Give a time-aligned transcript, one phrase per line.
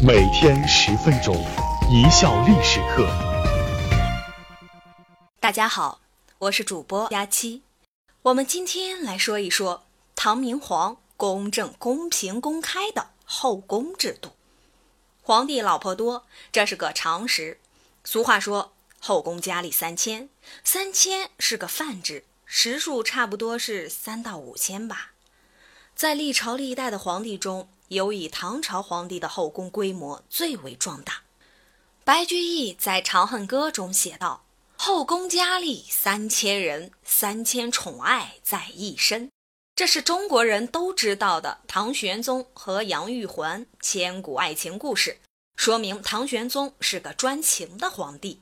[0.00, 1.34] 每天十分钟，
[1.90, 3.04] 一笑历史课。
[5.40, 6.00] 大家好，
[6.38, 7.62] 我是主播佳期。
[8.22, 9.84] 我们今天来说一说
[10.14, 14.30] 唐明皇公正、公平、公开的后宫制度。
[15.20, 17.58] 皇帝老婆多，这是个常识。
[18.04, 20.28] 俗话说，后宫佳丽三千，
[20.62, 25.10] 三千是个泛指，实数差不多是三到五千吧。
[25.96, 31.22] 在历朝历代的皇帝中，尤以唐朝皇帝的后宫规模最为壮大。
[32.04, 34.44] 白居易在《长恨歌》中写道
[34.76, 39.30] ：“后宫佳丽三千人，三千宠爱在一身。”
[39.76, 45.18] 这是中国人都知道的唐玄宗和杨玉环千古爱情故事，
[45.54, 48.40] 说明唐玄宗是个专情的皇帝。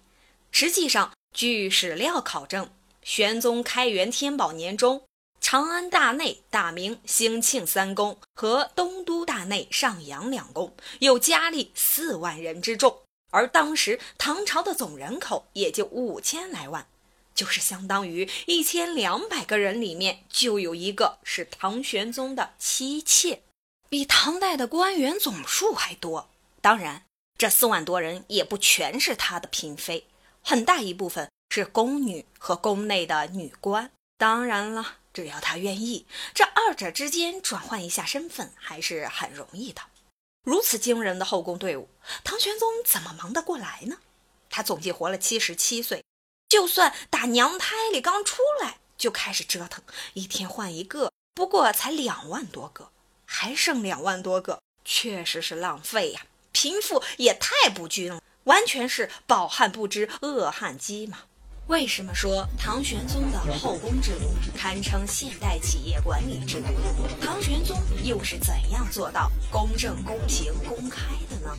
[0.50, 2.70] 实际上，据史料考证，
[3.02, 5.04] 玄宗开元天宝年中，
[5.48, 16.88] 长安大内、大明、兴庆三宫和东都大内、上阳两宫有佳丽四万人之众，而当时唐朝的总人口也就五千来万。
[17.32, 23.42] 就是相当于一千两百个人里面就有一个是唐玄宗的妻妾，
[23.88, 26.28] 比唐代的官员总数还多。
[26.60, 27.04] 当然，
[27.38, 30.08] 这四万多人也不全是他的嫔妃，
[30.42, 33.92] 很大一部分是宫女和宫内的女官。
[34.18, 39.82] 当然了，只要他愿意，这二者之间转换一下身份还是很容易的。
[40.42, 41.88] 如此惊人的后宫队伍，
[42.24, 43.98] 唐玄宗怎么忙得过来呢？
[44.48, 46.02] 他总计活了七十七岁。
[46.48, 49.82] 就算打娘胎里刚出来就开始折腾，
[50.14, 52.90] 一天换一个，不过才两万多个，
[53.24, 56.26] 还剩两万多个，确实是浪费呀！
[56.52, 61.24] 贫富也太不均了，完全是饱汉不知饿汉饥嘛！
[61.68, 66.68] 为什么说唐玄宗的后宫制度堪称现代企业管理制度？
[67.20, 71.58] 唐玄宗又是怎样做到公正、公平、公开的呢？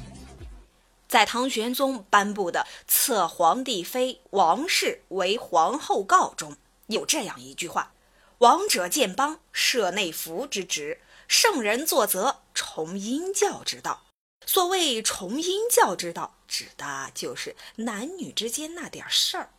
[1.09, 6.55] 在唐玄宗颁布的《册皇帝妃王氏为皇后告》中
[6.87, 7.91] 有这样一句话
[8.39, 14.03] ：“王者建邦，设内服之职；圣人作则，崇阴教之道。”
[14.47, 19.49] 所谓崇阴教之道，指的就是男女之间那点事儿。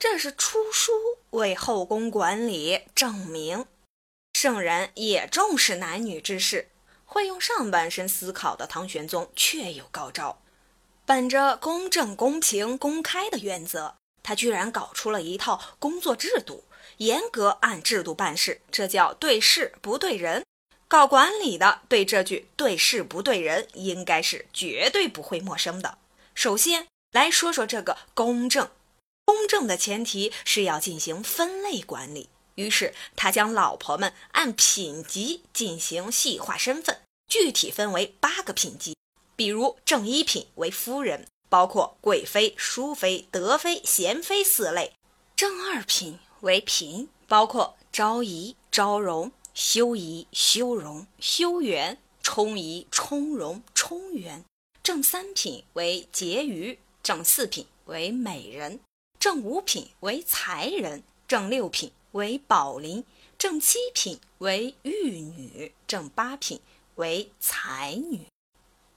[0.00, 0.92] 这是出书
[1.32, 3.66] 为后宫管理证明，
[4.32, 6.70] 圣人也重视男女之事。
[7.04, 10.40] 会用上半身思考的唐玄宗确有高招。
[11.04, 16.64] 本着公正、公平、公开的原则，他居然搞出了一套工作制度，
[16.96, 20.42] 严格按制度办事，这叫对事不对人。
[20.88, 25.98] 搞管理的对这句“对事不对人”应该是绝对不会陌生的。
[26.34, 28.70] 首先来说说这个公正，
[29.30, 32.28] 公正的前提是要进行分类管理。
[32.56, 38.96] 于是他将老婆们按品级进行细化身份，具体分为八个品级。
[39.36, 44.94] 比如正一品为夫人，包括贵妃、淑妃、德妃、贤妃四类；
[45.36, 54.42] 正二品为嫔，包括昭仪、昭容、修仪、修容、修媛、充仪、充容、充媛；
[54.82, 58.80] 正三品为婕妤，正四品为美人，
[59.20, 63.04] 正五品为才人，正六品为宝林，
[63.36, 66.58] 正七品为玉女，正八品
[66.94, 68.26] 为才女。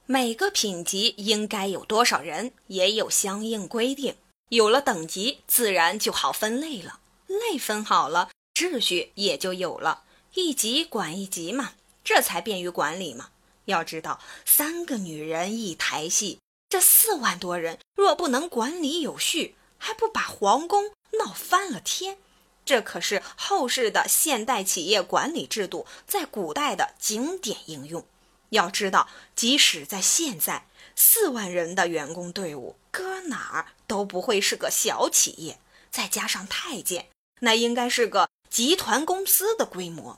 [0.06, 4.16] 每个品级应该有多少人，也有相应规定。
[4.48, 7.02] 有了等级，自然就好分类了。
[7.28, 10.06] 类分好了，秩序也就有了。
[10.36, 13.32] 一级管一级嘛，这才便于管理嘛。
[13.66, 22.18] 要知道，三个女人一台戏，这四万多人若不能管理有序，还不把皇宫闹翻了天？
[22.64, 28.06] 这可是后世的现代企业管理制度在古代的经典应用。
[28.52, 35.60] 要知道，即使在现在，四万人的员工队伍搁哪儿都不会是个小企业。
[35.92, 37.10] 再加上太监，
[37.42, 40.18] 那应该是个集团公司的规模。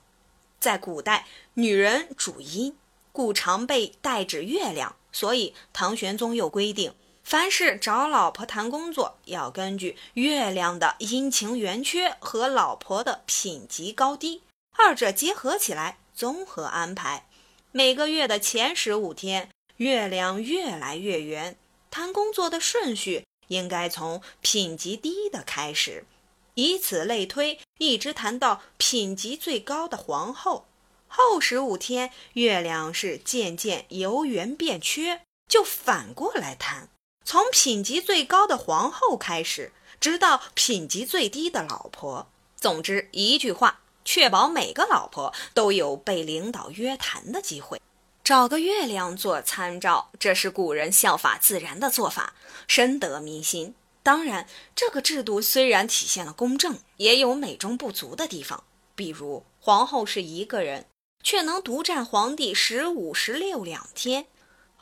[0.60, 1.26] 在古代，
[1.56, 2.78] 女人主阴，
[3.12, 4.96] 故常被代指月亮。
[5.12, 6.94] 所以唐玄宗又规定，
[7.26, 14.44] 凡是找老婆谈工作，要根据月亮的阴晴圆缺和老婆的品级高低，
[14.78, 17.28] 二者结合起来，综合安排。
[17.72, 21.58] 每个月的前十五天，月亮越来越圆，
[21.90, 26.06] 谈工作的顺序应该从品级低的开始，
[26.54, 30.68] 以此类推，一直谈到品级最高的皇后。
[31.08, 36.90] 后十五天，月亮是渐渐由圆变缺，就反过来谈，
[37.26, 42.28] 从品级最高的皇后开始，直到品级最低的老婆。
[42.56, 43.82] 总之，一句话。
[44.08, 47.82] 确保每个老婆都有被领导约谈的机会。
[48.24, 52.36] 找个月亮做参照，这是古人效法自然的做法，
[52.68, 53.74] 深得民心。
[54.04, 58.64] 当然，这个制度虽然体现了公正，也有美中不足的地方。
[58.94, 60.86] 比如，皇后是一个人，
[61.24, 64.28] 却能独占皇帝十五、十六两天，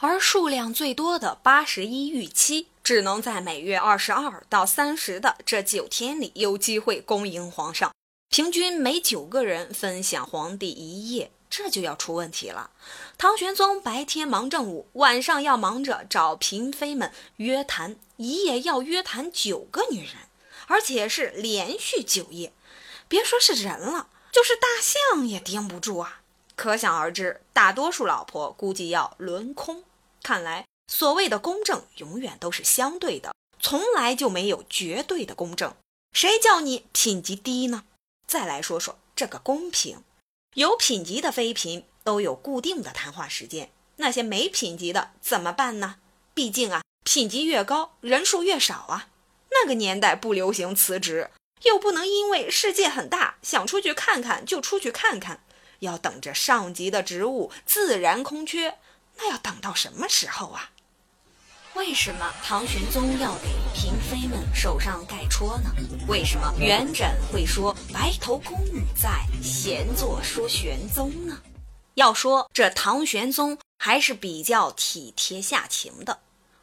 [0.06, 7.90] 而数量最多的八十一御妻，只能在每月二十二到三十的这九天里有机会恭迎皇上，
[8.28, 11.32] 平均每九个人分享皇帝一夜。
[11.50, 12.72] 这就要出问题了。
[13.18, 20.16] 唐玄宗白天忙政务，晚上要忙着找嫔妃们约谈，一夜要约谈九个女人，
[20.68, 22.52] 而且是连续九夜。
[23.08, 26.20] 别说是人了，就是大象也盯不住啊！
[26.58, 29.86] 可想而知，大多数老婆估计要轮空。
[30.24, 35.76] 看来，所谓的公正永远都是相对的，从来就没有绝对的公正。
[36.14, 37.84] 谁叫你品级低呢？
[38.26, 40.02] 再来说说这个公平。
[40.56, 45.98] 有品级的妃嫔都有固定的谈话时间，那些没品级的怎么办呢？
[46.34, 49.10] 毕竟啊，品级越高，人数越少啊。
[49.50, 51.32] 那个年代不流行辞职，
[51.64, 55.44] 又不能因为世界很大，想出去看看就出去看看，
[55.80, 58.78] 要等着上级的职务自然空缺，
[59.18, 60.70] 那要等到什么时候啊？
[61.76, 65.72] 为什么唐玄宗要给嫔妃们手上盖戳呢？
[66.08, 71.42] 为什么元稹会说“白头宫女在，闲坐说玄宗”呢？
[71.96, 76.20] 要说这唐玄宗还是比较体贴下情的，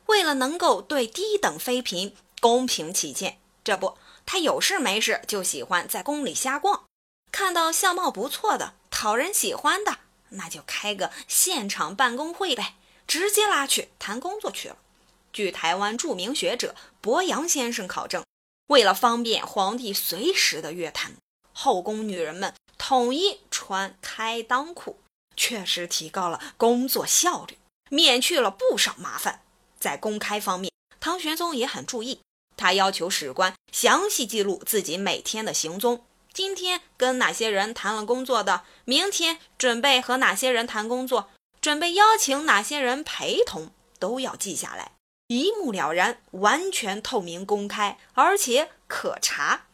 [0.06, 6.85] 为了能够对低等妃嫔公平起见，这不，他有事没事就喜欢在宫里瞎逛，
[7.32, 9.99] 看到相貌不错的、讨人喜欢的，
[10.31, 12.75] 那就开个现场办公会呗，
[13.06, 14.77] 直接拉去谈工作去了。
[15.32, 18.25] 据台湾著名学者博洋先生考证，
[18.67, 21.15] 为了方便皇帝随时的约谈，
[21.53, 24.99] 后宫女人们统一穿开裆裤，
[25.37, 27.59] 确实提高了工作效率，
[27.91, 29.43] 免去了不少麻烦。
[29.79, 32.21] 在公开方面，唐玄宗也很注意，
[32.56, 41.29] 他要求史官详细记录自己每天的行踪，今天跟哪些人谈了工作的，明天准备和哪些人谈工作，
[41.61, 44.93] 准备邀请哪些人陪同，都要记下来。
[45.27, 49.67] 一目了然，完全透明公开，而且可查。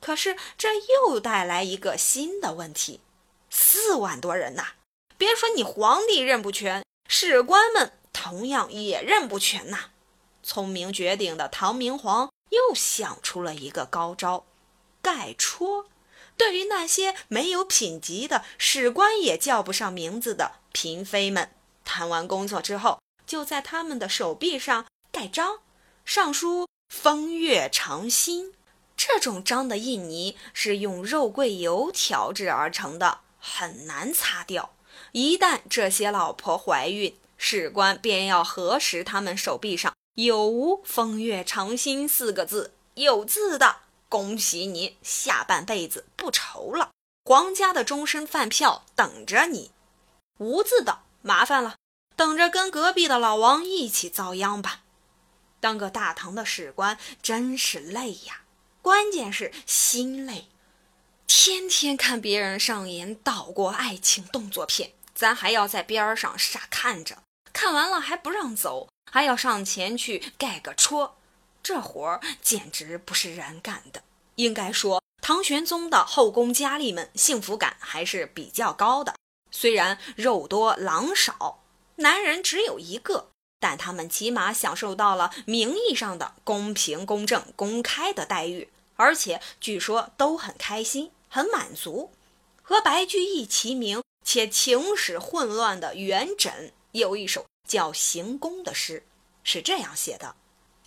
[0.00, 3.00] 可是这又带来一个新的问题：
[3.50, 4.68] 四万多人呐，
[5.16, 9.90] 别说你皇帝认不全，史官们同样也认不全呐。
[10.42, 14.44] 聪明绝顶的唐明皇又想出了一个高招——
[15.02, 15.86] 盖戳。
[16.38, 21.50] 对于那些没有品级的史官也叫不上名字的嫔妃们，
[21.84, 24.86] 谈完工作之后，就在他们的手臂上。
[25.10, 25.60] 盖章，
[26.04, 28.52] 上书“风月长新”。
[28.94, 34.74] 这种章的印泥是用肉桂油调制而成的，很难擦掉。
[35.12, 42.74] 一旦这些老婆怀孕，史官便要核实他们手臂上有无“风月长新”四个字。
[42.94, 43.76] 有字的，
[44.08, 46.90] 恭喜你，下半辈子不愁了，
[47.24, 49.70] 皇家的终身饭票等着你；
[50.38, 51.76] 无字的，麻烦了，
[52.16, 54.82] 等着跟隔壁的老王一起遭殃吧。
[55.60, 58.42] 当个大唐的史官真是累呀，
[58.80, 60.46] 关键是心累，
[61.26, 67.22] 天天看别人上演岛国爱情动作片，咱还要在边上傻看着，
[67.52, 71.17] 看完了还不让走，还要上前去盖个戳，
[71.62, 74.02] 这活儿简直不是人干的。
[74.36, 79.14] 应该说，唐玄宗的后宫佳丽们幸福感还是比较高的，
[79.50, 81.62] 虽然肉多狼少，
[81.96, 83.30] 男人只有一个。
[83.60, 92.12] 但他们起码享受到了名义上的公平、公正、公开的待遇，而且据说都很开心、很满足。
[92.62, 99.04] 和白居易齐名且情史混乱的元稹有一首叫《行宫》的诗，
[99.42, 100.36] 是这样写的：“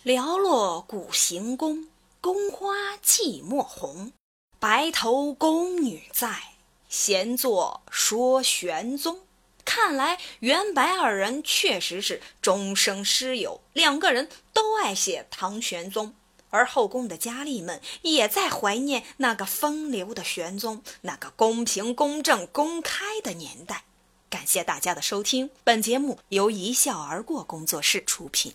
[0.04, 1.86] 寥落古行宫，
[2.20, 4.12] 宫花寂寞红。
[4.58, 6.54] 白头宫女在，
[6.88, 9.20] 闲坐说玄宗。”
[9.64, 16.12] 看来元白二人确实是终生师友，两个人都爱写唐玄宗，
[16.50, 23.84] 而后宫的佳丽们也在怀念那个风流的玄宗，那个公平、公正、公开的年代。
[24.28, 28.52] 感谢大家的收听，本节目由一笑而过工作室出品。